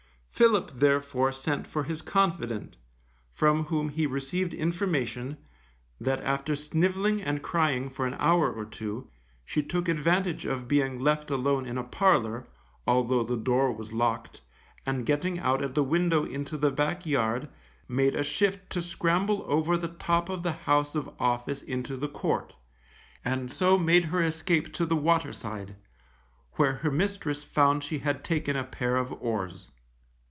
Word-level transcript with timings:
Philip 0.41 0.71
therefore 0.79 1.31
sent 1.31 1.67
for 1.67 1.83
his 1.83 2.01
confidant, 2.01 2.75
from 3.31 3.65
whom 3.65 3.89
he 3.89 4.07
received 4.07 4.55
information, 4.55 5.37
that 5.99 6.19
after 6.23 6.55
snivelling 6.55 7.21
and 7.21 7.43
crying 7.43 7.91
for 7.91 8.07
a 8.07 8.15
hour 8.17 8.51
or 8.51 8.65
two, 8.65 9.07
she 9.45 9.61
took 9.61 9.87
advantage 9.87 10.43
of 10.45 10.67
being 10.67 10.99
left 10.99 11.29
alone 11.29 11.67
in 11.67 11.77
a 11.77 11.83
parlour 11.83 12.47
(although 12.87 13.21
the 13.23 13.37
door 13.37 13.71
was 13.71 13.93
locked), 13.93 14.41
and 14.83 15.05
getting 15.05 15.37
out 15.37 15.61
at 15.61 15.75
the 15.75 15.83
window 15.83 16.25
into 16.25 16.57
the 16.57 16.71
backyard, 16.71 17.47
made 17.87 18.15
a 18.15 18.23
shift 18.23 18.67
to 18.71 18.81
scramble 18.81 19.45
over 19.47 19.77
the 19.77 19.89
top 19.89 20.27
of 20.27 20.41
the 20.41 20.53
house 20.53 20.95
of 20.95 21.13
office 21.19 21.61
into 21.61 21.95
the 21.95 22.09
court, 22.09 22.55
and 23.23 23.53
so 23.53 23.77
made 23.77 24.05
her 24.05 24.23
escape 24.23 24.73
to 24.73 24.87
the 24.87 24.95
waterside, 24.95 25.75
where 26.53 26.77
her 26.77 26.89
mistress 26.89 27.43
found 27.43 27.83
she 27.83 27.99
had 27.99 28.23
taken 28.23 28.55
a 28.55 28.63
pair 28.63 28.95
of 28.95 29.13
oars. 29.21 29.69